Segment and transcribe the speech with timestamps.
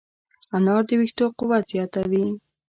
[0.55, 2.25] انار د ویښتو قوت زیاتوي.